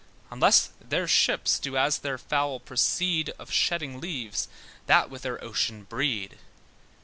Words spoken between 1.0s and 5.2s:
ships, do, as their fowl proceed Of shedding leaves, that